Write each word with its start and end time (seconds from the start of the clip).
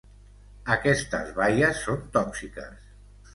Aquestes 0.75 1.29
baies 1.41 1.83
són 1.89 2.01
tòxiques. 2.17 2.91